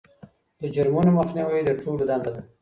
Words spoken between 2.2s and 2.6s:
ده.